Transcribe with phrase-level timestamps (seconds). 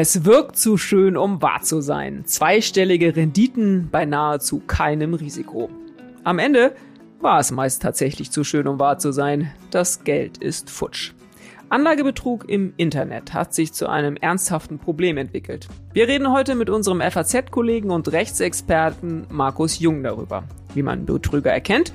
[0.00, 2.24] Es wirkt zu schön, um wahr zu sein.
[2.24, 5.70] Zweistellige Renditen bei nahezu keinem Risiko.
[6.22, 6.72] Am Ende
[7.20, 9.50] war es meist tatsächlich zu schön, um wahr zu sein.
[9.72, 11.14] Das Geld ist futsch.
[11.68, 15.66] Anlagebetrug im Internet hat sich zu einem ernsthaften Problem entwickelt.
[15.92, 20.44] Wir reden heute mit unserem FAZ-Kollegen und Rechtsexperten Markus Jung darüber,
[20.74, 21.92] wie man Betrüger erkennt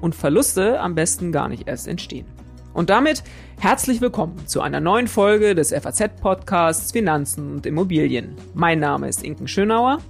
[0.00, 2.26] und Verluste am besten gar nicht erst entstehen.
[2.76, 3.24] Und damit
[3.58, 8.36] herzlich willkommen zu einer neuen Folge des FAZ-Podcasts Finanzen und Immobilien.
[8.52, 10.02] Mein Name ist Inken Schönauer.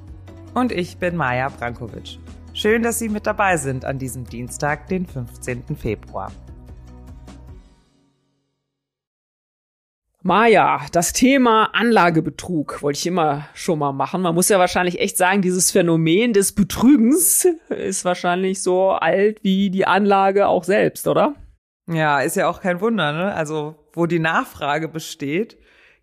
[0.53, 2.19] Und ich bin Maja Brankovic.
[2.55, 5.77] Schön, dass Sie mit dabei sind an diesem Dienstag, den 15.
[5.77, 6.33] Februar.
[10.23, 14.23] Maja, das Thema Anlagebetrug wollte ich immer schon mal machen.
[14.23, 19.71] Man muss ja wahrscheinlich echt sagen, dieses Phänomen des Betrügens ist wahrscheinlich so alt wie
[19.71, 21.37] die Anlage auch selbst, oder?
[21.87, 23.35] Ja, ist ja auch kein Wunder, ne?
[23.35, 25.57] Also, wo die Nachfrage besteht,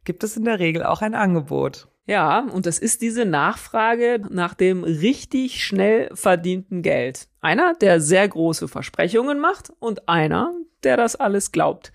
[0.06, 1.88] gibt es in der Regel auch ein Angebot.
[2.06, 7.28] Ja, und das ist diese Nachfrage nach dem richtig schnell verdienten Geld.
[7.39, 11.94] Einer, der sehr große Versprechungen macht und einer, der das alles glaubt.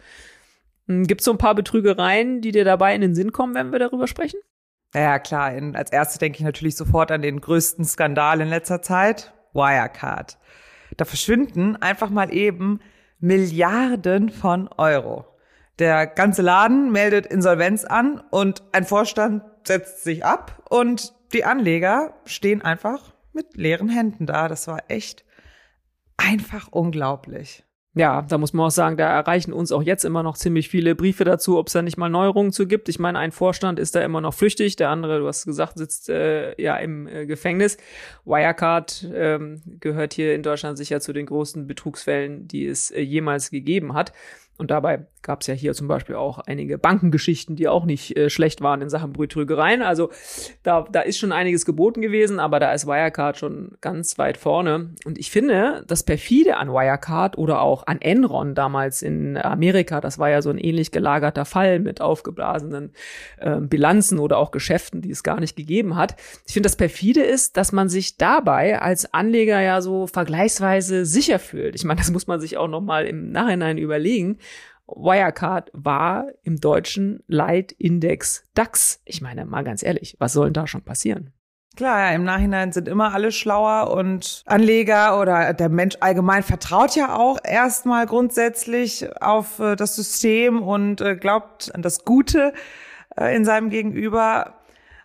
[0.86, 3.70] Hm, Gibt es so ein paar Betrügereien, die dir dabei in den Sinn kommen, wenn
[3.70, 4.40] wir darüber sprechen?
[4.94, 5.54] Ja, klar.
[5.54, 10.38] In, als erstes denke ich natürlich sofort an den größten Skandal in letzter Zeit, Wirecard.
[10.96, 12.80] Da verschwinden einfach mal eben
[13.20, 15.24] Milliarden von Euro.
[15.78, 22.14] Der ganze Laden meldet Insolvenz an und ein Vorstand setzt sich ab und die Anleger
[22.24, 24.48] stehen einfach mit leeren Händen da.
[24.48, 25.24] Das war echt
[26.16, 27.64] einfach unglaublich.
[27.98, 30.94] Ja, da muss man auch sagen, da erreichen uns auch jetzt immer noch ziemlich viele
[30.94, 32.88] Briefe dazu, ob es da nicht mal Neuerungen zu gibt.
[32.88, 36.08] Ich meine, ein Vorstand ist da immer noch flüchtig, der andere, du hast gesagt, sitzt
[36.08, 37.76] äh, ja im äh, Gefängnis.
[38.24, 43.50] Wirecard ähm, gehört hier in Deutschland sicher zu den großen Betrugsfällen, die es äh, jemals
[43.50, 44.12] gegeben hat.
[44.58, 48.30] Und dabei gab es ja hier zum Beispiel auch einige Bankengeschichten, die auch nicht äh,
[48.30, 49.82] schlecht waren in Sachen Betrügereien.
[49.82, 50.10] Also
[50.62, 54.94] da, da ist schon einiges geboten gewesen, aber da ist Wirecard schon ganz weit vorne.
[55.04, 60.18] Und ich finde, das perfide an Wirecard oder auch an Enron damals in Amerika, das
[60.18, 62.92] war ja so ein ähnlich gelagerter Fall mit aufgeblasenen
[63.38, 66.16] äh, Bilanzen oder auch Geschäften, die es gar nicht gegeben hat.
[66.46, 71.38] Ich finde, das perfide ist, dass man sich dabei als Anleger ja so vergleichsweise sicher
[71.38, 71.74] fühlt.
[71.74, 74.38] Ich meine, das muss man sich auch noch mal im Nachhinein überlegen
[74.88, 79.00] Wirecard war im deutschen Leitindex DAX.
[79.04, 81.32] Ich meine, mal ganz ehrlich, was soll denn da schon passieren?
[81.76, 87.16] Klar, im Nachhinein sind immer alle schlauer und Anleger oder der Mensch allgemein vertraut ja
[87.16, 92.52] auch erstmal grundsätzlich auf äh, das System und äh, glaubt an das Gute
[93.16, 94.54] äh, in seinem Gegenüber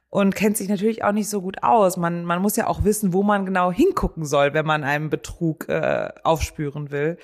[0.09, 1.95] und kennt sich natürlich auch nicht so gut aus.
[1.97, 5.69] Man, man muss ja auch wissen, wo man genau hingucken soll, wenn man einen Betrug
[5.69, 7.17] äh, aufspüren will.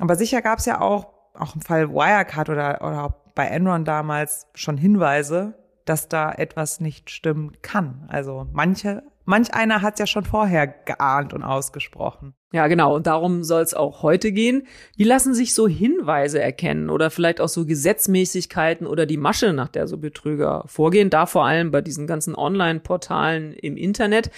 [0.00, 4.46] Aber sicher gab es ja auch auch im Fall Wirecard oder, oder bei Enron damals
[4.54, 5.54] schon Hinweise,
[5.84, 8.06] dass da etwas nicht stimmen kann.
[8.08, 12.34] Also manche, manch einer hat ja schon vorher geahnt und ausgesprochen.
[12.52, 12.94] Ja, genau.
[12.94, 14.66] Und darum soll es auch heute gehen.
[14.96, 19.68] Wie lassen sich so Hinweise erkennen oder vielleicht auch so Gesetzmäßigkeiten oder die Masche, nach
[19.68, 21.10] der so Betrüger vorgehen?
[21.10, 24.30] Da vor allem bei diesen ganzen Online-Portalen im Internet,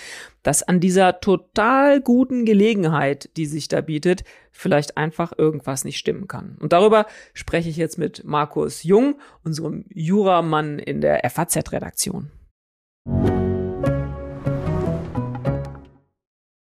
[0.43, 6.27] dass an dieser total guten Gelegenheit, die sich da bietet, vielleicht einfach irgendwas nicht stimmen
[6.27, 6.57] kann.
[6.61, 12.33] Und darüber spreche ich jetzt mit Markus Jung, unserem Juramann in der FAZ-Redaktion.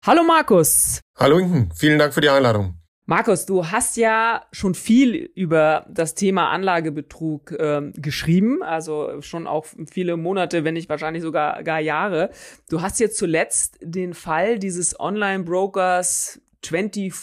[0.06, 1.00] Hallo Markus.
[1.16, 2.74] Hallo Inken, vielen Dank für die Einladung.
[3.06, 9.64] Markus, du hast ja schon viel über das Thema Anlagebetrug ähm, geschrieben, also schon auch
[9.90, 12.28] viele Monate, wenn nicht wahrscheinlich sogar gar Jahre.
[12.68, 17.14] Du hast jetzt zuletzt den Fall dieses Online-Brokers 24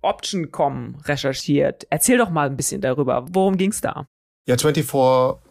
[0.00, 1.88] Option.com recherchiert.
[1.90, 3.26] Erzähl doch mal ein bisschen darüber.
[3.32, 4.06] Worum ging's da?
[4.46, 4.84] Ja, 24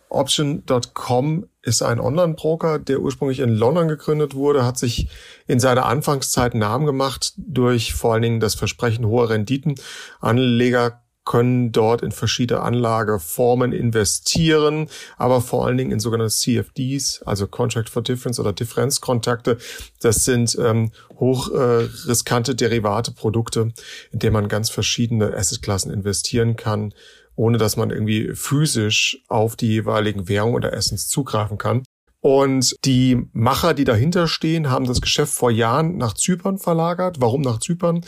[0.10, 5.08] Option.com ist ein Online-Broker, der ursprünglich in London gegründet wurde, hat sich
[5.48, 9.76] in seiner Anfangszeit Namen gemacht durch vor allen Dingen das Versprechen hoher Renditen.
[10.20, 14.88] Anleger können dort in verschiedene Anlageformen investieren,
[15.18, 19.58] aber vor allen Dingen in sogenannte CFDs, also Contract for Difference oder Differenzkontakte.
[20.02, 23.74] Das sind ähm, hochriskante äh, Derivate, Produkte,
[24.12, 26.94] in denen man ganz verschiedene Assetklassen investieren kann
[27.36, 31.84] ohne dass man irgendwie physisch auf die jeweiligen Währungen oder Essens zugreifen kann.
[32.26, 37.22] Und die Macher, die dahinter stehen, haben das Geschäft vor Jahren nach Zypern verlagert.
[37.22, 38.04] Warum nach Zypern?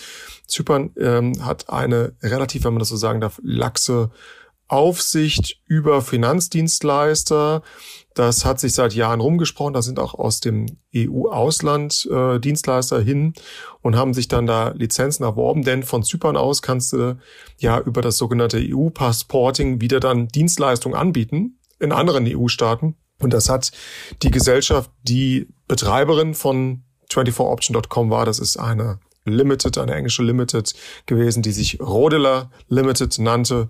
[0.47, 4.09] Zypern ähm, hat eine relativ, wenn man das so sagen darf, laxe
[4.67, 7.61] Aufsicht über Finanzdienstleister.
[8.13, 9.73] Das hat sich seit Jahren rumgesprochen.
[9.73, 10.65] Da sind auch aus dem
[10.95, 13.33] EU-Ausland äh, Dienstleister hin
[13.81, 15.63] und haben sich dann da Lizenzen erworben.
[15.63, 17.17] Denn von Zypern aus kannst du
[17.57, 22.95] ja über das sogenannte EU-Passporting wieder dann Dienstleistungen anbieten in anderen EU-Staaten.
[23.19, 23.71] Und das hat
[24.21, 30.73] die Gesellschaft, die Betreiberin von 24option.com war, das ist eine Limited, eine englische Limited
[31.05, 33.67] gewesen, die sich Rodeler Limited nannte.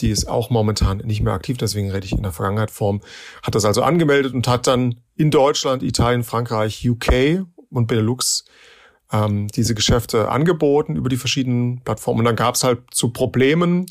[0.00, 3.00] Die ist auch momentan nicht mehr aktiv, deswegen rede ich in der Vergangenheitsform.
[3.42, 8.44] Hat das also angemeldet und hat dann in Deutschland, Italien, Frankreich, UK und Benelux
[9.10, 12.20] ähm, diese Geschäfte angeboten über die verschiedenen Plattformen.
[12.20, 13.86] Und dann gab es halt zu Problemen.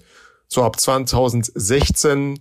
[0.47, 2.37] So ab 2016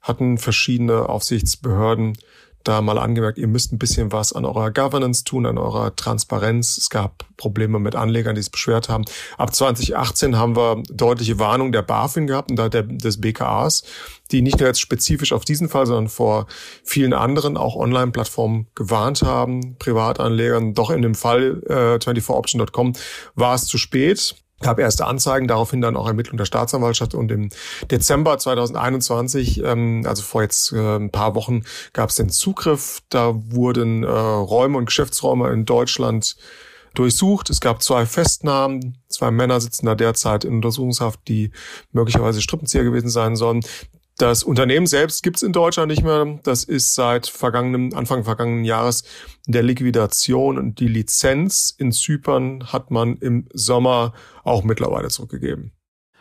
[0.00, 2.16] hatten verschiedene Aufsichtsbehörden
[2.64, 6.76] da mal angemerkt, ihr müsst ein bisschen was an eurer Governance tun, an eurer Transparenz.
[6.76, 9.04] Es gab Probleme mit Anlegern, die es beschwert haben.
[9.36, 13.84] Ab 2018 haben wir deutliche Warnung der BaFin gehabt und da der, des BKAs,
[14.30, 16.46] die nicht nur jetzt spezifisch auf diesen Fall, sondern vor
[16.84, 20.74] vielen anderen auch Online-Plattformen gewarnt haben, Privatanlegern.
[20.74, 22.92] Doch in dem Fall äh, 24option.com
[23.34, 27.50] war es zu spät gab erste Anzeigen, daraufhin dann auch Ermittlung der Staatsanwaltschaft und im
[27.90, 31.62] Dezember 2021, ähm, also vor jetzt äh, ein paar Wochen,
[31.92, 33.00] gab es den Zugriff.
[33.08, 36.36] Da wurden äh, Räume und Geschäftsräume in Deutschland
[36.94, 37.50] durchsucht.
[37.50, 38.98] Es gab zwei Festnahmen.
[39.08, 41.52] Zwei Männer sitzen da derzeit in Untersuchungshaft, die
[41.92, 43.60] möglicherweise Strippenzieher gewesen sein sollen.
[44.18, 46.40] Das Unternehmen selbst gibt es in Deutschland nicht mehr.
[46.42, 49.04] Das ist seit vergangenem, Anfang vergangenen Jahres
[49.46, 54.12] der Liquidation und die Lizenz in Zypern hat man im Sommer
[54.42, 55.70] auch mittlerweile zurückgegeben.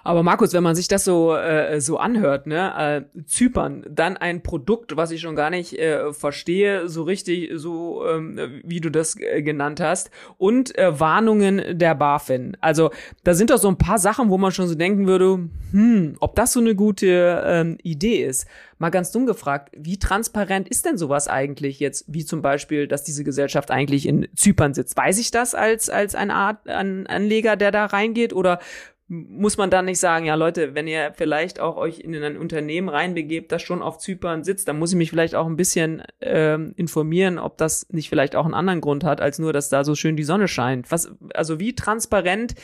[0.07, 4.41] Aber Markus, wenn man sich das so äh, so anhört, ne, äh, Zypern, dann ein
[4.41, 9.19] Produkt, was ich schon gar nicht äh, verstehe, so richtig, so ähm, wie du das
[9.19, 12.55] äh, genannt hast, und äh, Warnungen der BaFin.
[12.61, 12.91] Also
[13.25, 16.37] da sind doch so ein paar Sachen, wo man schon so denken würde, hm, ob
[16.37, 18.47] das so eine gute ähm, Idee ist.
[18.79, 23.03] Mal ganz dumm gefragt, wie transparent ist denn sowas eigentlich jetzt, wie zum Beispiel, dass
[23.03, 24.95] diese Gesellschaft eigentlich in Zypern sitzt?
[24.95, 28.59] Weiß ich das als als eine Art an Anleger, der da reingeht, oder
[29.09, 32.89] muss man dann nicht sagen, ja Leute, wenn ihr vielleicht auch euch in ein Unternehmen
[32.89, 36.73] reinbegebt, das schon auf Zypern sitzt, dann muss ich mich vielleicht auch ein bisschen ähm,
[36.75, 39.95] informieren, ob das nicht vielleicht auch einen anderen Grund hat, als nur, dass da so
[39.95, 40.91] schön die Sonne scheint.
[40.91, 42.55] Was, also wie transparent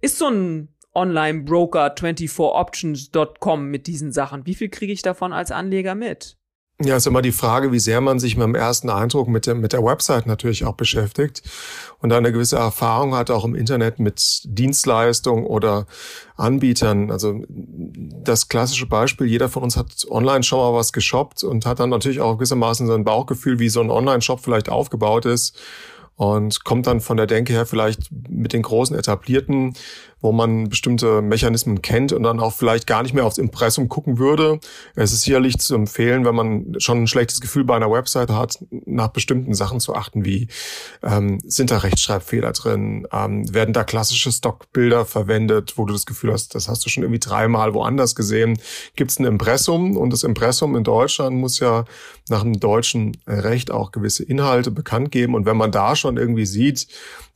[0.00, 4.46] ist so ein Online-Broker 24options.com mit diesen Sachen?
[4.46, 6.39] Wie viel kriege ich davon als Anleger mit?
[6.82, 9.54] Ja, ist immer die Frage, wie sehr man sich mit dem ersten Eindruck mit der,
[9.54, 11.42] mit der Website natürlich auch beschäftigt
[11.98, 15.86] und eine gewisse Erfahrung hat auch im Internet mit Dienstleistungen oder
[16.36, 17.10] Anbietern.
[17.10, 21.80] Also das klassische Beispiel, jeder von uns hat online schon mal was geshoppt und hat
[21.80, 25.60] dann natürlich auch gewissermaßen so ein Bauchgefühl, wie so ein Online-Shop vielleicht aufgebaut ist
[26.16, 29.74] und kommt dann von der Denke her vielleicht mit den großen etablierten
[30.20, 34.18] wo man bestimmte Mechanismen kennt und dann auch vielleicht gar nicht mehr aufs Impressum gucken
[34.18, 34.60] würde.
[34.94, 38.58] Es ist sicherlich zu empfehlen, wenn man schon ein schlechtes Gefühl bei einer Website hat,
[38.70, 40.48] nach bestimmten Sachen zu achten, wie
[41.02, 46.32] ähm, sind da Rechtschreibfehler drin, ähm, werden da klassische Stockbilder verwendet, wo du das Gefühl
[46.32, 48.58] hast, das hast du schon irgendwie dreimal woanders gesehen.
[48.96, 51.84] Gibt es ein Impressum und das Impressum in Deutschland muss ja
[52.28, 56.46] nach dem deutschen Recht auch gewisse Inhalte bekannt geben und wenn man da schon irgendwie
[56.46, 56.86] sieht,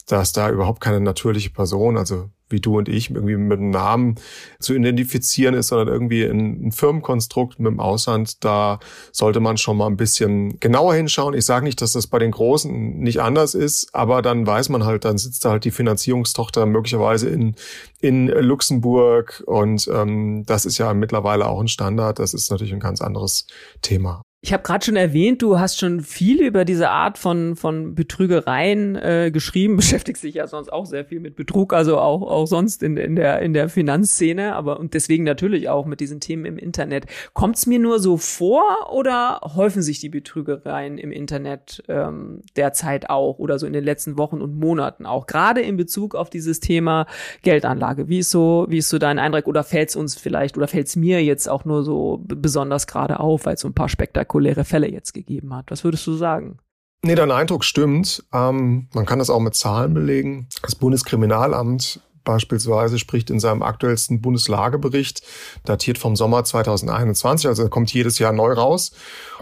[0.07, 4.15] dass da überhaupt keine natürliche Person, also wie du und ich, irgendwie mit einem Namen
[4.61, 8.79] zu identifizieren ist, sondern irgendwie ein, Firmenkonstrukt mit dem Ausland, da
[9.13, 11.35] sollte man schon mal ein bisschen genauer hinschauen.
[11.35, 14.85] Ich sage nicht, dass das bei den Großen nicht anders ist, aber dann weiß man
[14.85, 17.55] halt, dann sitzt da halt die Finanzierungstochter möglicherweise in,
[18.01, 22.19] in Luxemburg und ähm, das ist ja mittlerweile auch ein Standard.
[22.19, 23.47] Das ist natürlich ein ganz anderes
[23.83, 24.23] Thema.
[24.45, 28.95] Ich habe gerade schon erwähnt, du hast schon viel über diese Art von von Betrügereien
[28.95, 32.83] äh, geschrieben, beschäftigst dich ja sonst auch sehr viel mit Betrug, also auch auch sonst
[32.83, 36.59] in, in der in der Finanzszene, aber und deswegen natürlich auch mit diesen Themen im
[36.59, 37.07] Internet.
[37.33, 43.39] Kommt's mir nur so vor oder häufen sich die Betrügereien im Internet ähm, derzeit auch
[43.39, 47.07] oder so in den letzten Wochen und Monaten auch gerade in Bezug auf dieses Thema
[47.41, 48.11] Geldanlage?
[48.11, 51.25] Wie ist so wie ist so dein Eindruck oder fällt's uns vielleicht oder fällt's mir
[51.25, 55.15] jetzt auch nur so besonders gerade auf, weil so ein paar spektakuläre spektakuläre Fälle jetzt
[55.15, 55.71] gegeben hat.
[55.71, 56.59] Was würdest du sagen?
[57.03, 58.25] Nee, dein Eindruck stimmt.
[58.33, 60.49] Ähm, man kann das auch mit Zahlen belegen.
[60.63, 65.23] Das Bundeskriminalamt beispielsweise spricht in seinem aktuellsten Bundeslagebericht,
[65.67, 68.93] datiert vom Sommer 2021, also er kommt jedes Jahr neu raus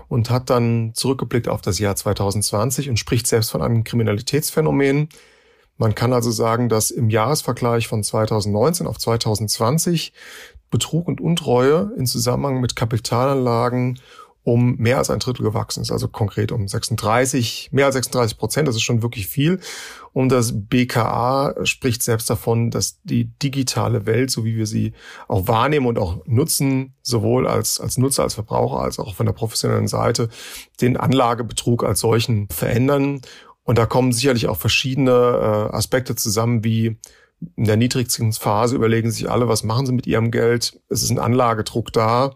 [0.09, 5.11] und hat dann zurückgeblickt auf das Jahr 2020 und spricht selbst von einem Kriminalitätsphänomen.
[5.79, 10.13] Man kann also sagen, dass im Jahresvergleich von 2019 auf 2020
[10.73, 14.01] Betrug und Untreue in Zusammenhang mit Kapitalanlagen
[14.45, 18.67] um mehr als ein Drittel gewachsen ist, also konkret um 36, mehr als 36 Prozent,
[18.67, 19.61] das ist schon wirklich viel.
[20.13, 24.93] Und das BKA spricht selbst davon, dass die digitale Welt, so wie wir sie
[25.29, 29.33] auch wahrnehmen und auch nutzen, sowohl als, als Nutzer, als Verbraucher, als auch von der
[29.33, 30.29] professionellen Seite,
[30.81, 33.21] den Anlagebetrug als solchen verändern.
[33.63, 36.99] Und da kommen sicherlich auch verschiedene äh, Aspekte zusammen, wie
[37.57, 40.81] in der Niedrigzinsphase überlegen sich alle, was machen sie mit ihrem Geld?
[40.89, 42.33] Es ist ein Anlagedruck da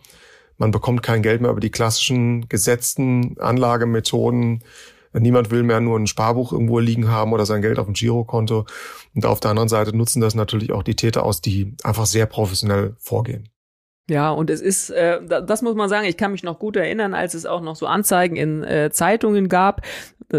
[0.58, 4.62] Man bekommt kein Geld mehr über die klassischen gesetzten Anlagemethoden.
[5.12, 8.66] Niemand will mehr nur ein Sparbuch irgendwo liegen haben oder sein Geld auf dem Girokonto.
[9.14, 12.26] Und auf der anderen Seite nutzen das natürlich auch die Täter aus, die einfach sehr
[12.26, 13.48] professionell vorgehen.
[14.08, 17.12] Ja, und es ist, äh, das muss man sagen, ich kann mich noch gut erinnern,
[17.12, 19.82] als es auch noch so Anzeigen in äh, Zeitungen gab,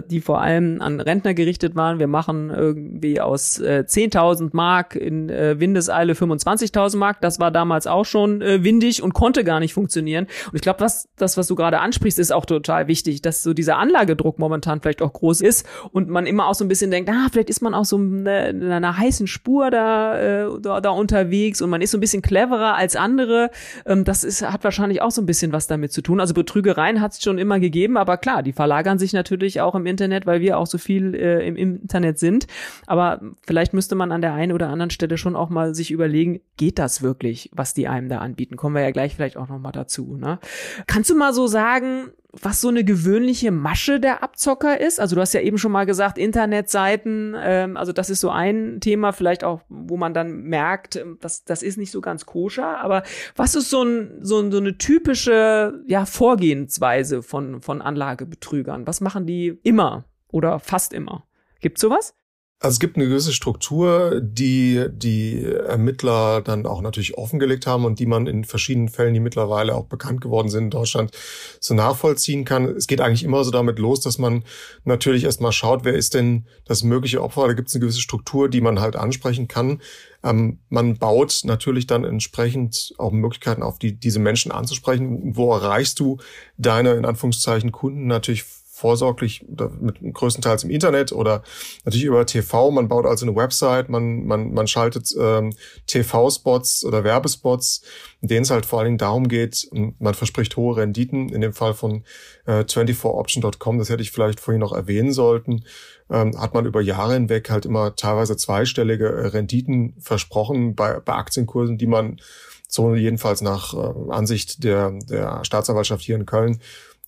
[0.10, 2.00] die vor allem an Rentner gerichtet waren.
[2.00, 7.22] Wir machen irgendwie aus äh, 10.000 Mark in äh, Windeseile 25.000 Mark.
[7.22, 10.28] Das war damals auch schon äh, windig und konnte gar nicht funktionieren.
[10.48, 13.54] Und ich glaube, was das, was du gerade ansprichst, ist auch total wichtig, dass so
[13.54, 17.10] dieser Anlagedruck momentan vielleicht auch groß ist und man immer auch so ein bisschen denkt,
[17.10, 20.90] ah, vielleicht ist man auch so in einer, einer heißen Spur da, äh, da, da
[20.90, 23.52] unterwegs und man ist so ein bisschen cleverer als andere.
[23.86, 26.20] Ähm, das ist, hat wahrscheinlich auch so ein bisschen was damit zu tun.
[26.20, 29.86] Also Betrügereien hat es schon immer gegeben, aber klar, die verlagern sich natürlich auch im
[29.86, 32.48] Internet, weil wir auch so viel äh, im Internet sind.
[32.86, 36.40] Aber vielleicht müsste man an der einen oder anderen Stelle schon auch mal sich überlegen,
[36.58, 38.56] geht das wirklich, was die einem da anbieten?
[38.56, 40.18] Kommen wir ja gleich vielleicht auch noch mal dazu.
[40.18, 40.40] Ne?
[40.88, 42.12] Kannst du mal so sagen,
[42.42, 45.00] was so eine gewöhnliche Masche der Abzocker ist?
[45.00, 48.80] Also du hast ja eben schon mal gesagt, Internetseiten, ähm, also das ist so ein
[48.80, 52.80] Thema, vielleicht auch, wo man dann merkt, ähm, das, das ist nicht so ganz koscher,
[52.80, 53.04] aber
[53.36, 58.88] was ist so, ein, so, so eine typische ja, Vorgehensweise von, von Anlagebetrügern?
[58.88, 61.26] Was machen die immer oder fast immer?
[61.60, 62.16] Gibt's sowas?
[62.60, 68.00] Also es gibt eine gewisse Struktur, die die Ermittler dann auch natürlich offengelegt haben und
[68.00, 71.12] die man in verschiedenen Fällen, die mittlerweile auch bekannt geworden sind in Deutschland,
[71.60, 72.66] so nachvollziehen kann.
[72.66, 74.44] Es geht eigentlich immer so damit los, dass man
[74.86, 77.46] natürlich erstmal schaut, wer ist denn das mögliche Opfer.
[77.46, 79.80] Da gibt es eine gewisse Struktur, die man halt ansprechen kann.
[80.24, 85.36] Ähm, man baut natürlich dann entsprechend auch Möglichkeiten auf, die, diese Menschen anzusprechen.
[85.36, 86.18] Wo erreichst du
[86.58, 88.46] deine, in Anführungszeichen, Kunden natürlich
[88.78, 89.44] vorsorglich
[89.80, 91.42] mit größtenteils im Internet oder
[91.84, 92.70] natürlich über TV.
[92.70, 95.52] Man baut also eine Website, man, man, man schaltet ähm,
[95.88, 97.82] TV-Spots oder Werbespots,
[98.22, 101.54] in denen es halt vor allen Dingen darum geht, man verspricht hohe Renditen, in dem
[101.54, 102.04] Fall von
[102.46, 105.64] äh, 24option.com, das hätte ich vielleicht vorhin noch erwähnen sollten,
[106.12, 111.14] ähm, hat man über Jahre hinweg halt immer teilweise zweistellige äh, Renditen versprochen bei, bei
[111.14, 112.20] Aktienkursen, die man
[112.68, 116.60] so jedenfalls nach äh, Ansicht der, der Staatsanwaltschaft hier in Köln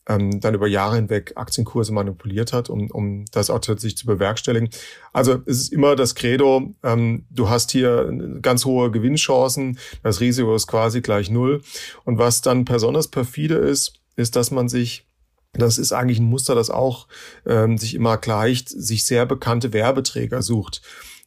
[0.09, 4.69] ähm, dann über Jahre hinweg Aktienkurse manipuliert hat, um, um das auch tatsächlich zu bewerkstelligen.
[5.13, 8.11] Also es ist immer das Credo, ähm, du hast hier
[8.41, 11.61] ganz hohe Gewinnchancen, das Risiko ist quasi gleich null.
[12.03, 15.05] Und was dann besonders perfide ist, ist, dass man sich
[15.53, 17.07] das ist eigentlich ein Muster, das auch
[17.43, 20.83] ähm, sich immer gleicht, sich sehr bekannte Werbeträger sucht.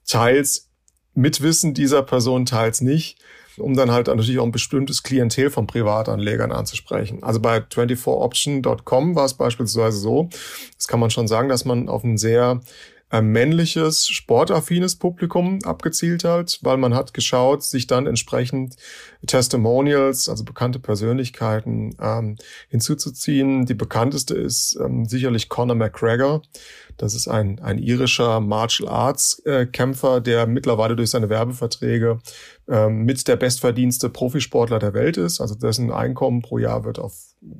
[0.06, 0.70] Teils
[1.12, 3.18] mit Wissen dieser Person, teils nicht
[3.58, 7.22] um dann halt natürlich auch ein bestimmtes Klientel von Privatanlegern anzusprechen.
[7.22, 10.28] Also bei 24option.com war es beispielsweise so,
[10.76, 12.60] das kann man schon sagen, dass man auf ein sehr
[13.12, 18.76] äh, männliches, sportaffines Publikum abgezielt hat, weil man hat geschaut, sich dann entsprechend
[19.26, 22.36] Testimonials, also bekannte Persönlichkeiten ähm,
[22.70, 23.66] hinzuzuziehen.
[23.66, 26.40] Die bekannteste ist ähm, sicherlich Conor McGregor.
[26.96, 32.18] Das ist ein, ein irischer Martial Arts äh, Kämpfer, der mittlerweile durch seine Werbeverträge
[32.72, 35.42] ähm, mit der bestverdienste Profisportler der Welt ist.
[35.42, 37.14] Also dessen Einkommen pro Jahr wird auf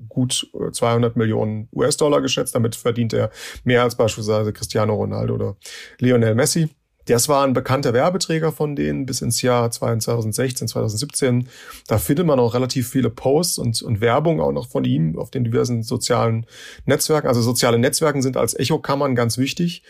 [0.08, 2.54] gut 200 Millionen US-Dollar geschätzt.
[2.54, 3.30] Damit verdient er
[3.62, 5.56] mehr als beispielsweise Cristiano Ronaldo oder
[5.98, 6.70] Lionel Messi.
[7.06, 11.48] Das war ein bekannter Werbeträger von denen bis ins Jahr 2016, 2017.
[11.88, 15.30] Da findet man auch relativ viele Posts und, und Werbung auch noch von ihm auf
[15.30, 16.46] den diversen sozialen
[16.86, 17.26] Netzwerken.
[17.26, 19.82] Also soziale Netzwerken sind als Echokammern ganz wichtig.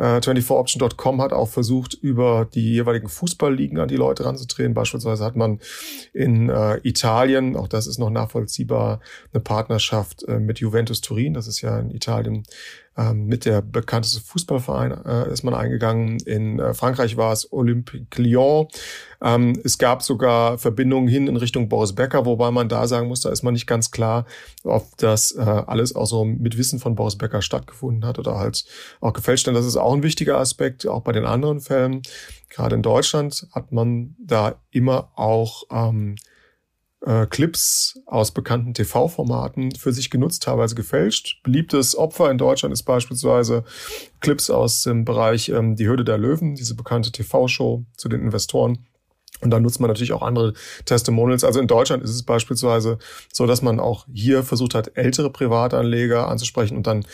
[0.00, 4.72] Äh, 24option.com hat auch versucht, über die jeweiligen Fußballligen an die Leute ranzutreten.
[4.72, 5.60] Beispielsweise hat man
[6.14, 9.00] in äh, Italien, auch das ist noch nachvollziehbar,
[9.34, 11.34] eine Partnerschaft äh, mit Juventus Turin.
[11.34, 12.44] Das ist ja in Italien
[13.00, 16.18] ähm, mit der bekannteste Fußballverein äh, ist man eingegangen.
[16.20, 18.66] In äh, Frankreich war es Olympique Lyon.
[19.22, 23.20] Ähm, es gab sogar Verbindungen hin in Richtung Boris Becker, wobei man da sagen muss,
[23.20, 24.26] da ist man nicht ganz klar,
[24.64, 28.64] ob das äh, alles auch so mit Wissen von Boris Becker stattgefunden hat oder halt
[29.00, 29.46] auch gefälscht.
[29.46, 32.02] Denn das ist auch ein wichtiger Aspekt, auch bei den anderen Fällen.
[32.48, 36.16] Gerade in Deutschland hat man da immer auch ähm,
[37.04, 41.42] äh, Clips aus bekannten TV-Formaten für sich genutzt, teilweise gefälscht.
[41.42, 43.64] Beliebtes Opfer in Deutschland ist beispielsweise
[44.20, 48.86] Clips aus dem Bereich ähm, Die Hürde der Löwen, diese bekannte TV-Show zu den Investoren.
[49.40, 50.52] Und da nutzt man natürlich auch andere
[50.84, 51.44] Testimonials.
[51.44, 52.98] Also in Deutschland ist es beispielsweise
[53.32, 57.06] so, dass man auch hier versucht hat, ältere Privatanleger anzusprechen und dann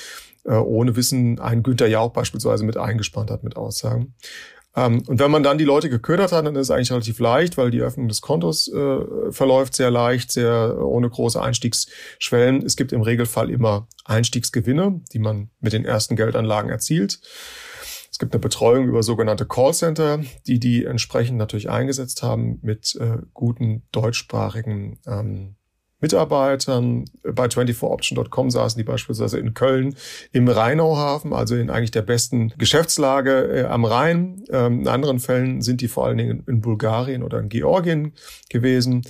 [0.54, 4.14] ohne Wissen einen Günther Jauch beispielsweise mit eingespannt hat mit Aussagen.
[4.76, 7.56] Ähm, und wenn man dann die Leute geködert hat, dann ist es eigentlich relativ leicht,
[7.56, 12.64] weil die Öffnung des Kontos äh, verläuft sehr leicht, sehr ohne große Einstiegsschwellen.
[12.64, 17.20] Es gibt im Regelfall immer Einstiegsgewinne, die man mit den ersten Geldanlagen erzielt.
[18.10, 23.18] Es gibt eine Betreuung über sogenannte Callcenter, die die entsprechend natürlich eingesetzt haben mit äh,
[23.34, 25.56] guten deutschsprachigen ähm,
[26.00, 27.06] Mitarbeitern.
[27.22, 29.96] Bei 24option.com saßen die beispielsweise in Köln
[30.32, 34.44] im Rheinauhafen, also in eigentlich der besten Geschäftslage äh, am Rhein.
[34.50, 38.12] Ähm, in anderen Fällen sind die vor allen Dingen in Bulgarien oder in Georgien
[38.50, 39.02] gewesen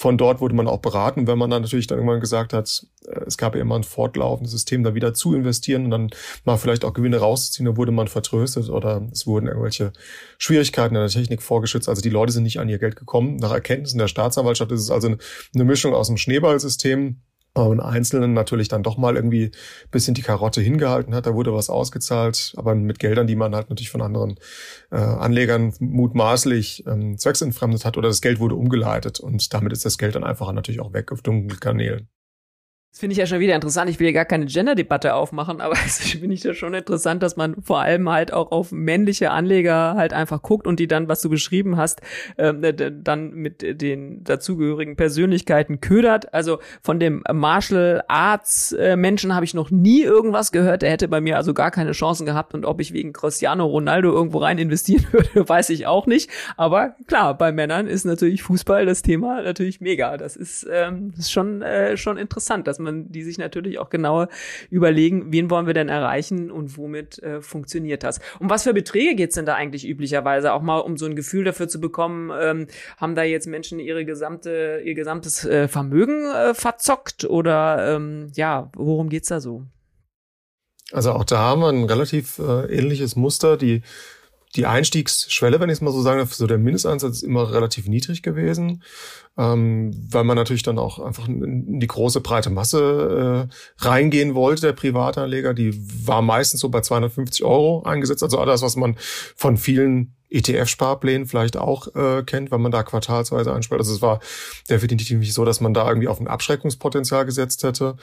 [0.00, 3.20] von dort wurde man auch beraten, wenn man dann natürlich dann irgendwann gesagt hat, äh,
[3.26, 6.10] es gab ja immer ein fortlaufendes System, da wieder zu investieren und dann
[6.46, 9.92] mal vielleicht auch Gewinne rauszuziehen, da wurde man vertröstet oder es wurden irgendwelche
[10.38, 11.86] Schwierigkeiten in der Technik vorgeschützt.
[11.86, 13.36] Also die Leute sind nicht an ihr Geld gekommen.
[13.36, 15.08] Nach Erkenntnissen der Staatsanwaltschaft ist es also
[15.54, 17.20] eine Mischung aus einem Schneeballsystem
[17.54, 19.50] und Einzelnen natürlich dann doch mal irgendwie
[19.90, 21.26] bisschen die Karotte hingehalten hat.
[21.26, 24.36] Da wurde was ausgezahlt, aber mit Geldern, die man halt natürlich von anderen
[24.90, 29.98] äh, Anlegern mutmaßlich ähm, zwecksentfremdet hat oder das Geld wurde umgeleitet und damit ist das
[29.98, 32.08] Geld dann einfach natürlich auch weg auf dunklen Kanälen.
[32.90, 33.88] Das finde ich ja schon wieder interessant.
[33.88, 37.36] Ich will ja gar keine Gender-Debatte aufmachen, aber es finde ich ja schon interessant, dass
[37.36, 41.20] man vor allem halt auch auf männliche Anleger halt einfach guckt und die dann, was
[41.20, 42.00] du beschrieben hast,
[42.36, 42.62] ähm,
[43.04, 46.34] dann mit den dazugehörigen Persönlichkeiten ködert.
[46.34, 50.82] Also von dem Martial Arts äh, Menschen habe ich noch nie irgendwas gehört.
[50.82, 54.10] Der hätte bei mir also gar keine Chancen gehabt und ob ich wegen Cristiano Ronaldo
[54.10, 56.28] irgendwo rein investieren würde, weiß ich auch nicht.
[56.56, 60.16] Aber klar, bei Männern ist natürlich Fußball das Thema natürlich mega.
[60.16, 64.28] Das ist, ähm, ist schon, äh, schon interessant, dass man die sich natürlich auch genauer
[64.70, 68.20] überlegen, wen wollen wir denn erreichen und womit äh, funktioniert das.
[68.38, 70.52] Um was für Beträge geht's denn da eigentlich üblicherweise?
[70.52, 74.04] Auch mal, um so ein Gefühl dafür zu bekommen, ähm, haben da jetzt Menschen ihre
[74.04, 79.64] gesamte, ihr gesamtes äh, Vermögen äh, verzockt oder ähm, ja, worum geht's da so?
[80.92, 83.56] Also auch da haben wir ein relativ äh, ähnliches Muster.
[83.56, 83.82] Die
[84.56, 87.86] die Einstiegsschwelle, wenn ich es mal so sagen darf, so der Mindesteinsatz ist immer relativ
[87.86, 88.82] niedrig gewesen,
[89.38, 94.62] ähm, weil man natürlich dann auch einfach in die große breite Masse äh, reingehen wollte,
[94.62, 95.54] der Privatanleger.
[95.54, 95.72] Die
[96.06, 98.96] war meistens so bei 250 Euro eingesetzt, also alles, was man
[99.36, 103.80] von vielen ETF-Sparplänen vielleicht auch äh, kennt, wenn man da quartalsweise einspart.
[103.80, 104.20] Also es war
[104.68, 107.96] definitiv nicht so, dass man da irgendwie auf ein Abschreckungspotenzial gesetzt hätte.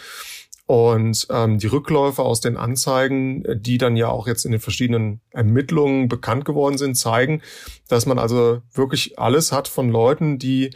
[0.67, 5.21] Und ähm, die Rückläufe aus den Anzeigen, die dann ja auch jetzt in den verschiedenen
[5.31, 7.41] Ermittlungen bekannt geworden sind, zeigen,
[7.87, 10.71] dass man also wirklich alles hat von Leuten, die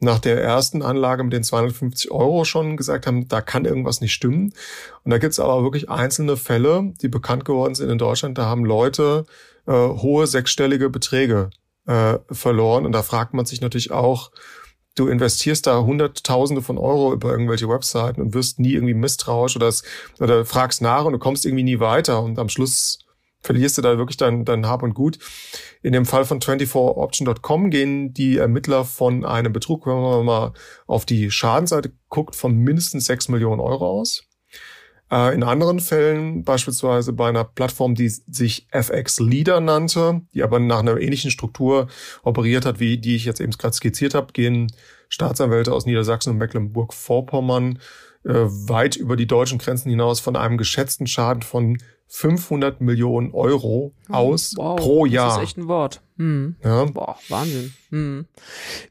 [0.00, 4.12] nach der ersten Anlage mit den 250 Euro schon gesagt haben, da kann irgendwas nicht
[4.12, 4.52] stimmen.
[5.04, 8.36] Und da gibt es aber wirklich einzelne Fälle, die bekannt geworden sind in Deutschland.
[8.36, 9.26] Da haben Leute
[9.66, 11.50] äh, hohe sechsstellige Beträge
[11.86, 12.84] äh, verloren.
[12.84, 14.32] Und da fragt man sich natürlich auch,
[14.96, 19.66] du investierst da Hunderttausende von Euro über irgendwelche Webseiten und wirst nie irgendwie misstrauisch oder,
[19.66, 19.84] das,
[20.18, 22.98] oder fragst nach und du kommst irgendwie nie weiter und am Schluss
[23.42, 25.18] verlierst du da wirklich dein, dein Hab und Gut.
[25.82, 30.52] In dem Fall von 24option.com gehen die Ermittler von einem Betrug, wenn man mal
[30.86, 34.25] auf die Schadenseite guckt, von mindestens 6 Millionen Euro aus.
[35.10, 40.58] Äh, in anderen Fällen, beispielsweise bei einer Plattform, die sich FX Leader nannte, die aber
[40.58, 41.88] nach einer ähnlichen Struktur
[42.22, 44.72] operiert hat, wie die ich jetzt eben gerade skizziert habe, gehen
[45.08, 47.78] Staatsanwälte aus Niedersachsen und Mecklenburg-Vorpommern
[48.24, 53.92] äh, weit über die deutschen Grenzen hinaus von einem geschätzten Schaden von 500 Millionen Euro
[54.06, 55.28] hm, aus wow, pro Jahr.
[55.28, 56.02] Das ist echt ein Wort.
[56.18, 56.54] Hm.
[56.64, 56.84] Ja.
[56.84, 57.74] Boah, Wahnsinn.
[57.90, 58.26] Hm.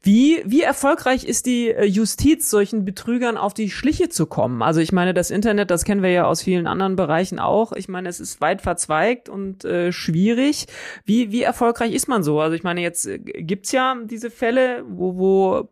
[0.04, 4.62] Wie, wie erfolgreich ist die äh, Justiz, solchen Betrügern auf die Schliche zu kommen?
[4.62, 7.72] Also ich meine, das Internet, das kennen wir ja aus vielen anderen Bereichen auch.
[7.72, 10.68] Ich meine, es ist weit verzweigt und äh, schwierig.
[11.06, 12.40] Wie, wie erfolgreich ist man so?
[12.42, 15.70] Also ich meine, jetzt äh, gibt's ja diese Fälle, wo, wo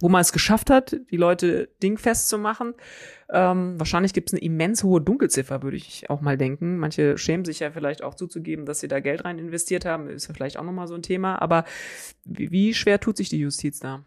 [0.00, 2.74] wo man es geschafft hat, die Leute dingfest zu machen.
[3.32, 6.78] Ähm, wahrscheinlich gibt es eine immens hohe Dunkelziffer, würde ich auch mal denken.
[6.78, 10.08] Manche schämen sich ja vielleicht auch zuzugeben, dass sie da Geld rein investiert haben.
[10.08, 11.40] Ist ja vielleicht auch nochmal so ein Thema.
[11.40, 11.64] Aber
[12.24, 14.04] wie, wie schwer tut sich die Justiz da?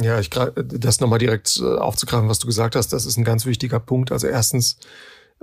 [0.00, 3.46] Ja, ich das nochmal direkt äh, aufzugreifen, was du gesagt hast, das ist ein ganz
[3.46, 4.10] wichtiger Punkt.
[4.10, 4.78] Also erstens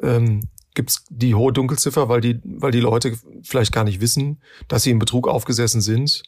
[0.02, 4.42] ähm, gibt es die hohe Dunkelziffer, weil die, weil die Leute vielleicht gar nicht wissen,
[4.68, 6.24] dass sie im Betrug aufgesessen sind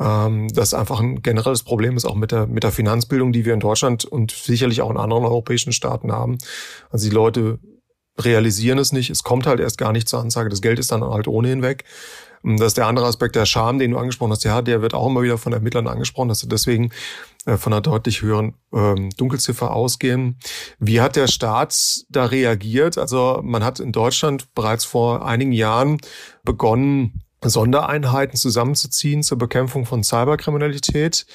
[0.00, 3.54] ähm, das einfach ein generelles Problem ist, auch mit der, mit der Finanzbildung, die wir
[3.54, 6.38] in Deutschland und sicherlich auch in anderen europäischen Staaten haben.
[6.90, 7.58] Also die Leute
[8.18, 11.04] realisieren es nicht, es kommt halt erst gar nicht zur Anzeige, das Geld ist dann
[11.04, 11.84] halt ohnehin weg.
[12.42, 14.44] Das ist der andere Aspekt, der Scham, den du angesprochen hast.
[14.44, 16.90] Ja, der wird auch immer wieder von Ermittlern angesprochen, dass sie deswegen
[17.44, 20.38] äh, von einer deutlich höheren ähm, Dunkelziffer ausgehen.
[20.78, 22.98] Wie hat der Staat da reagiert?
[22.98, 25.98] Also man hat in Deutschland bereits vor einigen Jahren
[26.44, 31.26] begonnen, Sondereinheiten zusammenzuziehen zur Bekämpfung von Cyberkriminalität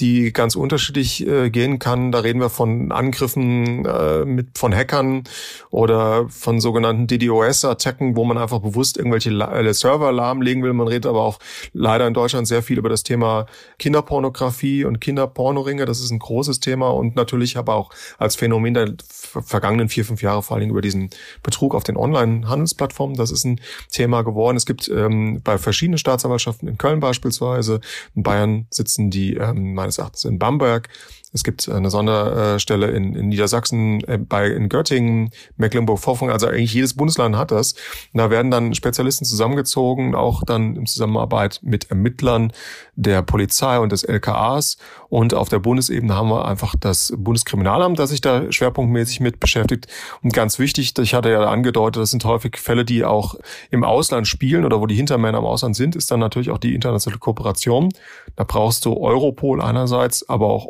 [0.00, 2.10] die ganz unterschiedlich äh, gehen kann.
[2.10, 5.24] Da reden wir von Angriffen äh, mit von Hackern
[5.70, 10.72] oder von sogenannten DDoS-Attacken, wo man einfach bewusst irgendwelche äh, Server lahmlegen will.
[10.72, 11.38] Man redet aber auch
[11.72, 13.46] leider in Deutschland sehr viel über das Thema
[13.78, 15.84] Kinderpornografie und Kinderpornoringe.
[15.84, 20.22] Das ist ein großes Thema und natürlich aber auch als Phänomen der vergangenen vier, fünf
[20.22, 21.10] Jahre vor allen Dingen über diesen
[21.42, 23.16] Betrug auf den Online-Handelsplattformen.
[23.16, 23.60] Das ist ein
[23.92, 24.56] Thema geworden.
[24.56, 27.80] Es gibt ähm, bei verschiedenen Staatsanwaltschaften in Köln beispielsweise,
[28.14, 30.88] in Bayern sitzen die ähm, meines Erachtens in Bamberg
[31.34, 36.94] Es gibt eine Sonderstelle in, in Niedersachsen, äh, bei in Göttingen, Mecklenburg-Vorpommern, also eigentlich jedes
[36.94, 37.72] Bundesland hat das.
[38.12, 42.52] Und da werden dann Spezialisten zusammengezogen, auch dann in Zusammenarbeit mit Ermittlern
[42.94, 44.78] der Polizei und des LKAs.
[45.08, 49.88] Und auf der Bundesebene haben wir einfach das Bundeskriminalamt, das sich da schwerpunktmäßig mit beschäftigt.
[50.22, 53.34] Und ganz wichtig, ich hatte ja angedeutet, das sind häufig Fälle, die auch
[53.72, 56.74] im Ausland spielen oder wo die Hintermänner im Ausland sind, ist dann natürlich auch die
[56.76, 57.88] internationale Kooperation.
[58.36, 60.66] Da brauchst du Europol einerseits, aber auch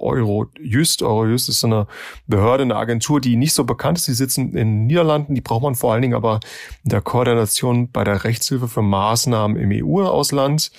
[0.58, 1.02] Eurojust.
[1.02, 1.86] Eurojust ist so eine
[2.26, 4.08] Behörde, eine Agentur, die nicht so bekannt ist.
[4.08, 5.34] Die sitzen in den Niederlanden.
[5.34, 6.40] Die braucht man vor allen Dingen aber
[6.84, 10.70] in der Koordination bei der Rechtshilfe für Maßnahmen im EU-Ausland.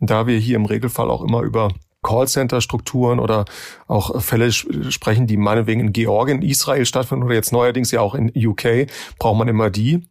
[0.00, 1.70] Da wir hier im Regelfall auch immer über
[2.02, 3.46] Callcenter-Strukturen oder
[3.88, 8.30] auch Fälle sprechen, die meinetwegen in Georgien, Israel stattfinden oder jetzt neuerdings ja auch in
[8.34, 10.06] UK, braucht man immer die.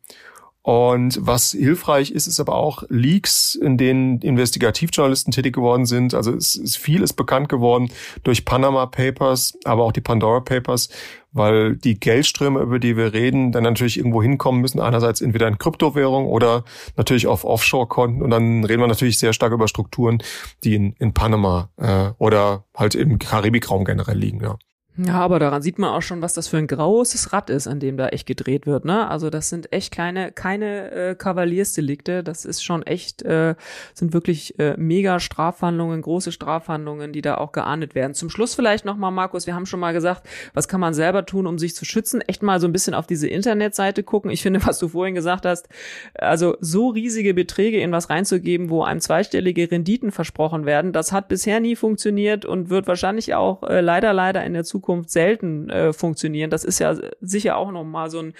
[0.63, 6.13] Und was hilfreich ist, ist aber auch Leaks, in denen Investigativjournalisten tätig geworden sind.
[6.13, 7.91] Also es ist viel ist bekannt geworden
[8.23, 10.87] durch Panama Papers, aber auch die Pandora Papers,
[11.33, 14.79] weil die Geldströme, über die wir reden, dann natürlich irgendwo hinkommen müssen.
[14.79, 16.63] Einerseits entweder in Kryptowährung oder
[16.95, 18.21] natürlich auf Offshore-Konten.
[18.21, 20.23] Und dann reden wir natürlich sehr stark über Strukturen,
[20.63, 24.41] die in, in Panama äh, oder halt im Karibikraum generell liegen.
[24.41, 24.57] Ja.
[24.95, 27.79] Ja, aber daran sieht man auch schon, was das für ein großes Rad ist, an
[27.79, 29.07] dem da echt gedreht wird, ne?
[29.07, 33.55] Also das sind echt kleine, keine äh, Kavaliersdelikte, das ist schon echt, äh,
[33.95, 38.13] sind wirklich äh, mega Strafhandlungen, große Strafhandlungen, die da auch geahndet werden.
[38.13, 41.47] Zum Schluss vielleicht nochmal, Markus, wir haben schon mal gesagt, was kann man selber tun,
[41.47, 42.21] um sich zu schützen?
[42.21, 44.29] Echt mal so ein bisschen auf diese Internetseite gucken.
[44.29, 45.69] Ich finde, was du vorhin gesagt hast,
[46.13, 51.29] also so riesige Beträge in was reinzugeben, wo einem zweistellige Renditen versprochen werden, das hat
[51.29, 55.69] bisher nie funktioniert und wird wahrscheinlich auch äh, leider, leider in der Zukunft Zukunft selten
[55.69, 56.49] äh, funktionieren.
[56.49, 58.33] Das ist ja sicher auch noch mal so ein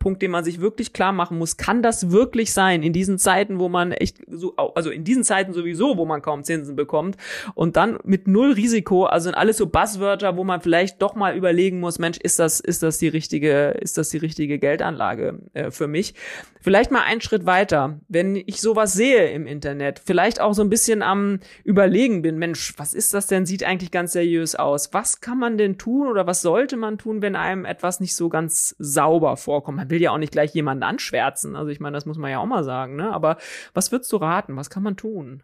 [0.00, 1.56] Punkt, den man sich wirklich klar machen muss.
[1.56, 5.52] Kann das wirklich sein in diesen Zeiten, wo man echt so, also in diesen Zeiten
[5.52, 7.16] sowieso, wo man kaum Zinsen bekommt
[7.54, 11.36] und dann mit null Risiko, also in alles so Buzzwörter, wo man vielleicht doch mal
[11.36, 15.70] überlegen muss, Mensch, ist das, ist das die richtige, ist das die richtige Geldanlage äh,
[15.70, 16.14] für mich?
[16.62, 20.70] Vielleicht mal einen Schritt weiter, wenn ich sowas sehe im Internet, vielleicht auch so ein
[20.70, 23.46] bisschen am überlegen bin, Mensch, was ist das denn?
[23.46, 24.92] Sieht eigentlich ganz seriös aus.
[24.92, 28.28] Was kann man denn tun oder was sollte man tun, wenn einem etwas nicht so
[28.28, 29.89] ganz sauber vorkommt?
[29.90, 31.56] Will ja auch nicht gleich jemanden anschwärzen.
[31.56, 33.12] Also ich meine, das muss man ja auch mal sagen, ne?
[33.12, 33.36] Aber
[33.74, 34.56] was würdest du raten?
[34.56, 35.42] Was kann man tun?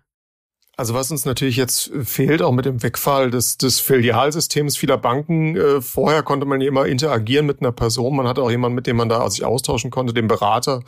[0.78, 5.56] Also was uns natürlich jetzt fehlt, auch mit dem Wegfall des, des Filialsystems vieler Banken,
[5.56, 8.86] äh, vorher konnte man ja immer interagieren mit einer Person, man hatte auch jemanden, mit
[8.86, 10.82] dem man da sich austauschen konnte, den Berater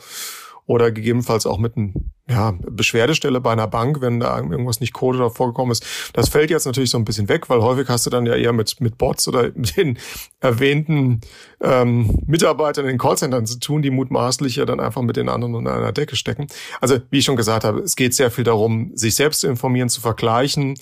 [0.69, 5.17] oder gegebenenfalls auch mit einem ja, Beschwerdestelle bei einer Bank, wenn da irgendwas nicht Code
[5.17, 5.83] oder vorgekommen ist.
[6.13, 8.53] Das fällt jetzt natürlich so ein bisschen weg, weil häufig hast du dann ja eher
[8.53, 9.97] mit, mit Bots oder mit den
[10.41, 11.21] erwähnten
[11.59, 15.55] ähm, Mitarbeitern in den Callcentern zu tun, die mutmaßlich ja dann einfach mit den anderen
[15.55, 16.45] unter einer Decke stecken.
[16.79, 19.89] Also wie ich schon gesagt habe, es geht sehr viel darum, sich selbst zu informieren,
[19.89, 20.75] zu vergleichen.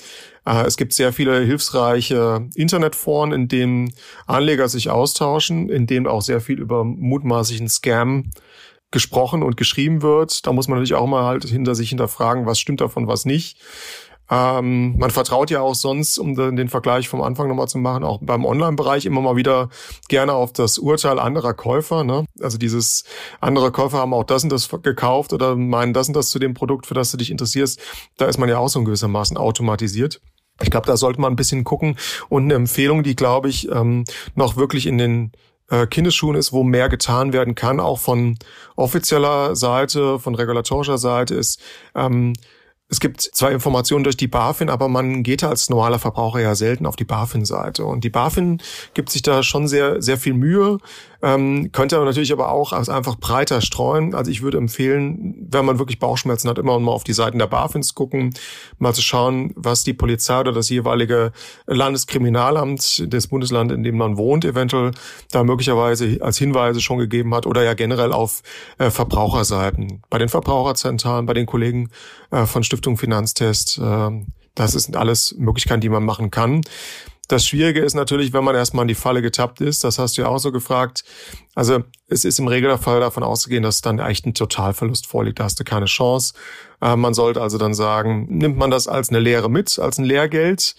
[0.45, 3.93] Äh, es gibt sehr viele hilfsreiche Internetforen, in denen
[4.25, 8.31] Anleger sich austauschen, in denen auch sehr viel über mutmaßlichen Scam
[8.91, 10.45] gesprochen und geschrieben wird.
[10.45, 13.59] Da muss man natürlich auch mal halt hinter sich hinterfragen, was stimmt davon, was nicht.
[14.29, 18.19] Ähm, man vertraut ja auch sonst, um den Vergleich vom Anfang nochmal zu machen, auch
[18.21, 19.69] beim Online-Bereich immer mal wieder
[20.09, 22.03] gerne auf das Urteil anderer Käufer.
[22.03, 22.25] Ne?
[22.41, 23.05] Also dieses
[23.39, 26.53] andere Käufer haben auch das und das gekauft oder meinen das und das zu dem
[26.53, 27.79] Produkt, für das du dich interessierst.
[28.17, 30.19] Da ist man ja auch so in gewissermaßen automatisiert.
[30.61, 31.97] Ich glaube, da sollte man ein bisschen gucken.
[32.29, 35.31] Und eine Empfehlung, die, glaube ich, ähm, noch wirklich in den
[35.69, 38.37] äh, Kindesschuhen ist, wo mehr getan werden kann, auch von
[38.75, 41.61] offizieller Seite, von regulatorischer Seite, ist
[41.95, 42.33] ähm,
[42.89, 46.85] es gibt zwar Informationen durch die BaFin, aber man geht als normaler Verbraucher ja selten
[46.85, 47.83] auf die BaFin-Seite.
[47.83, 48.61] Und die BaFin
[48.93, 50.77] gibt sich da schon sehr, sehr viel Mühe,
[51.21, 54.13] ähm, könnte aber natürlich aber auch einfach breiter streuen.
[54.13, 57.47] Also ich würde empfehlen, wenn man wirklich Bauchschmerzen hat, immer mal auf die Seiten der
[57.47, 58.33] BaFins gucken,
[58.77, 61.31] mal zu schauen, was die Polizei oder das jeweilige
[61.65, 64.91] Landeskriminalamt des Bundeslandes, in dem man wohnt, eventuell
[65.31, 68.41] da möglicherweise als Hinweise schon gegeben hat oder ja generell auf
[68.77, 70.03] äh, Verbraucherseiten.
[70.09, 71.89] Bei den Verbraucherzentralen, bei den Kollegen
[72.31, 74.09] äh, von Stiftung Finanztest, äh,
[74.55, 76.61] das sind alles Möglichkeiten, die man machen kann.
[77.27, 80.21] Das Schwierige ist natürlich, wenn man erstmal in die Falle getappt ist, das hast du
[80.21, 81.03] ja auch so gefragt.
[81.55, 85.39] Also es ist im Regelfall davon auszugehen, dass dann echt ein Totalverlust vorliegt.
[85.39, 86.33] Da hast du keine Chance.
[86.81, 90.05] Äh, man sollte also dann sagen, nimmt man das als eine Lehre mit, als ein
[90.05, 90.75] Lehrgeld.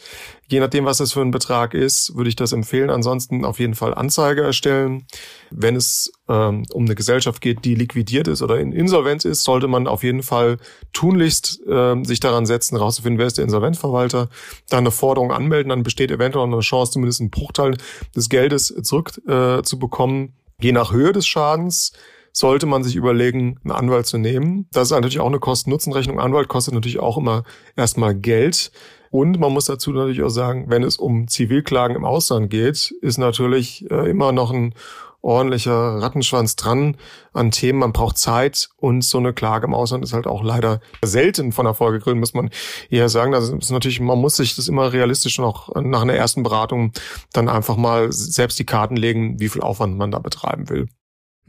[0.51, 2.89] Je nachdem, was das für ein Betrag ist, würde ich das empfehlen.
[2.89, 5.07] Ansonsten auf jeden Fall Anzeige erstellen.
[5.51, 9.69] Wenn es ähm, um eine Gesellschaft geht, die liquidiert ist oder in Insolvenz ist, sollte
[9.69, 10.59] man auf jeden Fall
[10.93, 14.29] tunlichst äh, sich daran setzen, rauszufinden, wer ist der Insolvenzverwalter,
[14.71, 17.77] dann eine Forderung anmelden, dann besteht eventuell eine Chance, zumindest einen Bruchteil
[18.17, 20.35] des Geldes zurück äh, zu bekommen.
[20.61, 21.93] Je nach Höhe des Schadens
[22.39, 24.69] sollte man sich überlegen, einen Anwalt zu nehmen.
[24.71, 26.21] Das ist natürlich auch eine Kosten-Nutzen-Rechnung.
[26.21, 27.43] Anwalt kostet natürlich auch immer
[27.75, 28.71] erstmal Geld.
[29.11, 33.19] Und man muss dazu natürlich auch sagen, wenn es um Zivilklagen im Ausland geht, ist
[33.19, 34.75] natürlich äh, immer noch ein
[35.21, 36.97] ordentlicher Rattenschwanz dran
[37.33, 37.81] an Themen.
[37.81, 41.67] Man braucht Zeit und so eine Klage im Ausland ist halt auch leider selten von
[41.67, 42.51] Erfolg gekrönt, muss man
[42.89, 43.33] eher sagen.
[43.33, 46.93] Das ist natürlich, man muss sich das immer realistisch noch nach einer ersten Beratung
[47.33, 50.87] dann einfach mal selbst die Karten legen, wie viel Aufwand man da betreiben will.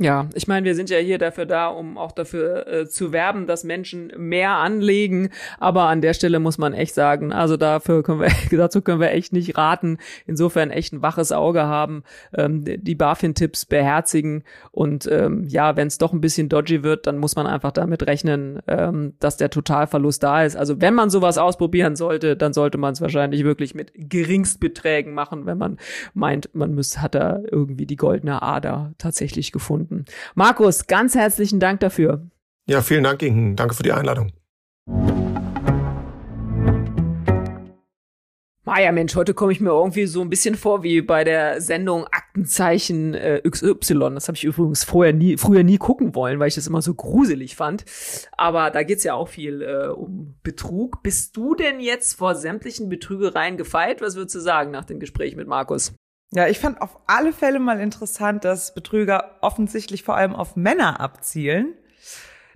[0.01, 3.47] Ja, ich meine, wir sind ja hier dafür da, um auch dafür äh, zu werben,
[3.47, 5.29] dass Menschen mehr anlegen.
[5.59, 9.11] Aber an der Stelle muss man echt sagen, also dafür können wir, dazu können wir
[9.11, 9.97] echt nicht raten.
[10.25, 15.97] Insofern echt ein waches Auge haben, ähm, die BaFin-Tipps beherzigen und ähm, ja, wenn es
[15.97, 20.23] doch ein bisschen dodgy wird, dann muss man einfach damit rechnen, ähm, dass der Totalverlust
[20.23, 20.55] da ist.
[20.55, 25.45] Also wenn man sowas ausprobieren sollte, dann sollte man es wahrscheinlich wirklich mit Geringstbeträgen machen,
[25.45, 25.77] wenn man
[26.13, 30.05] meint, man müsste, hat da irgendwie die goldene Ader tatsächlich gefunden finden.
[30.35, 32.21] Markus, ganz herzlichen Dank dafür.
[32.67, 33.55] Ja, vielen Dank, Inken.
[33.55, 34.31] Danke für die Einladung.
[38.69, 42.05] Maja, Mensch, heute komme ich mir irgendwie so ein bisschen vor wie bei der Sendung
[42.11, 44.11] Aktenzeichen äh, XY.
[44.13, 46.93] Das habe ich übrigens vorher nie, früher nie gucken wollen, weil ich das immer so
[46.93, 47.83] gruselig fand.
[48.37, 51.01] Aber da geht's ja auch viel äh, um Betrug.
[51.01, 54.01] Bist du denn jetzt vor sämtlichen Betrügereien gefeit?
[54.01, 55.95] Was würdest du sagen nach dem Gespräch mit Markus?
[56.31, 60.99] Ja, ich fand auf alle Fälle mal interessant, dass Betrüger offensichtlich vor allem auf Männer
[60.99, 61.73] abzielen.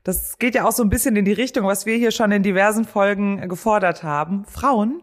[0.03, 2.43] Das geht ja auch so ein bisschen in die Richtung, was wir hier schon in
[2.43, 4.45] diversen Folgen gefordert haben.
[4.45, 5.01] Frauen,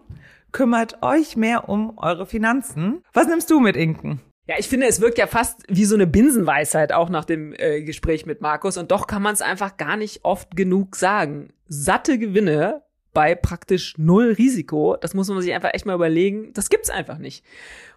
[0.53, 3.03] kümmert euch mehr um eure Finanzen.
[3.13, 4.21] Was nimmst du mit Inken?
[4.47, 7.83] Ja, ich finde, es wirkt ja fast wie so eine Binsenweisheit auch nach dem äh,
[7.83, 11.53] Gespräch mit Markus und doch kann man es einfach gar nicht oft genug sagen.
[11.67, 16.69] Satte Gewinne bei praktisch null Risiko, das muss man sich einfach echt mal überlegen, das
[16.69, 17.45] gibt's einfach nicht.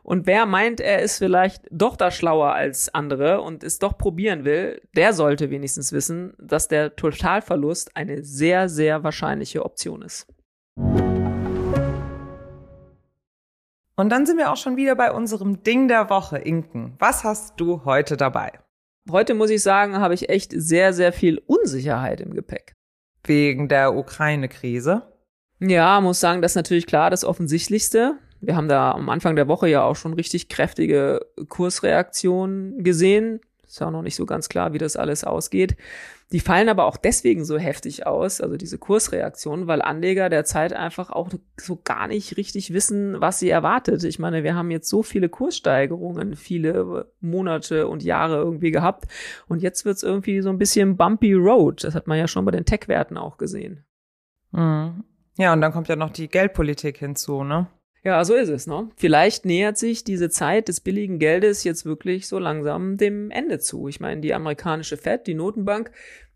[0.03, 4.43] Und wer meint, er ist vielleicht doch da schlauer als andere und es doch probieren
[4.43, 10.27] will, der sollte wenigstens wissen, dass der Totalverlust eine sehr, sehr wahrscheinliche Option ist.
[13.95, 16.95] Und dann sind wir auch schon wieder bei unserem Ding der Woche, Inken.
[16.97, 18.51] Was hast du heute dabei?
[19.09, 22.73] Heute muss ich sagen, habe ich echt sehr, sehr viel Unsicherheit im Gepäck.
[23.25, 25.03] Wegen der Ukraine-Krise?
[25.59, 28.17] Ja, muss sagen, das ist natürlich klar das Offensichtlichste.
[28.41, 33.39] Wir haben da am Anfang der Woche ja auch schon richtig kräftige Kursreaktionen gesehen.
[33.73, 35.75] Ist ja auch noch nicht so ganz klar, wie das alles ausgeht.
[36.31, 41.09] Die fallen aber auch deswegen so heftig aus, also diese Kursreaktionen, weil Anleger derzeit einfach
[41.09, 44.03] auch so gar nicht richtig wissen, was sie erwartet.
[44.03, 49.05] Ich meine, wir haben jetzt so viele Kurssteigerungen, viele Monate und Jahre irgendwie gehabt
[49.47, 51.83] und jetzt wird's irgendwie so ein bisschen bumpy road.
[51.83, 53.85] Das hat man ja schon bei den Tech-Werten auch gesehen.
[54.51, 55.03] Mhm.
[55.39, 57.65] Ja, und dann kommt ja noch die Geldpolitik hinzu, ne?
[58.03, 58.89] Ja, so ist es, ne?
[58.97, 63.87] Vielleicht nähert sich diese Zeit des billigen Geldes jetzt wirklich so langsam dem Ende zu.
[63.87, 65.89] Ich meine, die amerikanische Fed, die Notenbank,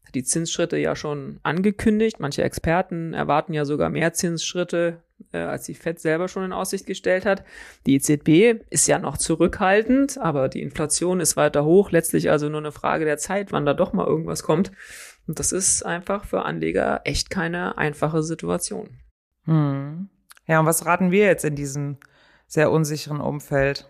[0.05, 2.21] hat die Zinsschritte ja schon angekündigt.
[2.21, 5.01] Manche Experten erwarten ja sogar mehr Zinsschritte,
[5.33, 7.43] äh, als die Fed selber schon in Aussicht gestellt hat.
[7.85, 11.91] Die EZB ist ja noch zurückhaltend, aber die Inflation ist weiter hoch.
[11.91, 14.71] Letztlich also nur eine Frage der Zeit, wann da doch mal irgendwas kommt.
[15.27, 19.01] Und das ist einfach für Anleger echt keine einfache Situation.
[19.43, 20.07] Hm.
[20.49, 21.97] Ja, und was raten wir jetzt in diesem
[22.47, 23.85] sehr unsicheren Umfeld?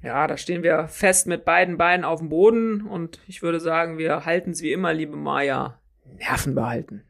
[0.00, 3.98] Ja, da stehen wir fest mit beiden Beinen auf dem Boden und ich würde sagen,
[3.98, 5.80] wir halten es wie immer, liebe Maya,
[6.18, 7.02] Nerven behalten.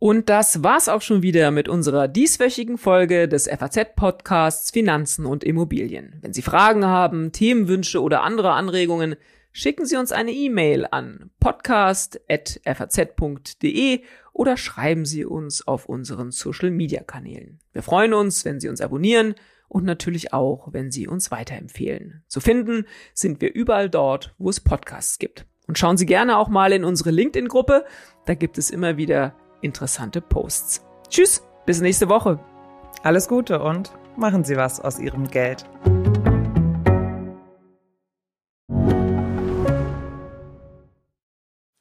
[0.00, 6.18] Und das war's auch schon wieder mit unserer dieswöchigen Folge des FAZ-Podcasts Finanzen und Immobilien.
[6.22, 9.14] Wenn Sie Fragen haben, Themenwünsche oder andere Anregungen,
[9.52, 17.58] schicken Sie uns eine E-Mail an podcast.faz.de oder schreiben Sie uns auf unseren Social-Media-Kanälen.
[17.72, 19.34] Wir freuen uns, wenn Sie uns abonnieren
[19.68, 22.22] und natürlich auch, wenn Sie uns weiterempfehlen.
[22.26, 25.46] Zu finden sind wir überall dort, wo es Podcasts gibt.
[25.66, 27.84] Und schauen Sie gerne auch mal in unsere LinkedIn-Gruppe,
[28.26, 30.84] da gibt es immer wieder interessante Posts.
[31.08, 32.40] Tschüss, bis nächste Woche.
[33.02, 35.64] Alles Gute und machen Sie was aus Ihrem Geld.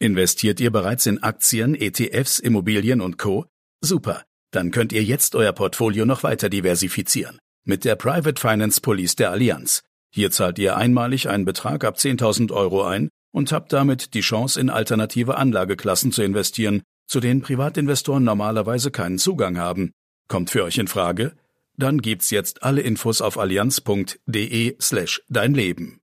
[0.02, 3.46] Investiert ihr bereits in Aktien, ETFs, Immobilien und Co?
[3.82, 4.24] Super.
[4.52, 7.38] Dann könnt ihr jetzt euer Portfolio noch weiter diversifizieren.
[7.66, 9.84] Mit der Private Finance Police der Allianz.
[10.10, 14.60] Hier zahlt ihr einmalig einen Betrag ab 10.000 Euro ein und habt damit die Chance,
[14.60, 19.92] in alternative Anlageklassen zu investieren, zu denen Privatinvestoren normalerweise keinen Zugang haben.
[20.30, 21.34] Kommt für euch in Frage?
[21.76, 26.00] Dann gibt's jetzt alle Infos auf allianz.de slash dein Leben.